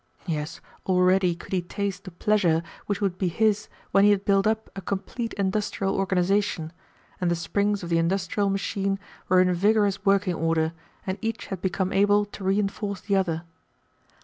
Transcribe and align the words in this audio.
Yes, 0.25 0.61
already 0.87 1.35
could 1.35 1.53
he 1.53 1.61
taste 1.61 2.05
the 2.05 2.09
pleasure 2.09 2.63
which 2.87 3.01
would 3.01 3.19
be 3.19 3.27
his 3.27 3.67
when 3.91 4.03
he 4.03 4.09
had 4.09 4.25
built 4.25 4.47
up 4.47 4.67
a 4.75 4.81
complete 4.81 5.31
industrial 5.33 5.95
organisation, 5.95 6.73
and 7.21 7.29
the 7.29 7.35
springs 7.35 7.83
of 7.83 7.89
the 7.89 7.99
industrial 7.99 8.49
machine 8.49 8.97
were 9.29 9.41
in 9.41 9.53
vigorous 9.53 10.03
working 10.03 10.33
order, 10.33 10.73
and 11.05 11.19
each 11.21 11.45
had 11.53 11.61
become 11.61 11.93
able 11.93 12.25
to 12.25 12.43
reinforce 12.43 13.01
the 13.01 13.15
other. 13.15 13.43